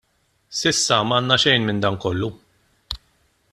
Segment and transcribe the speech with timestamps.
[0.59, 2.33] S'issa m'għandna xejn minn dan kollu.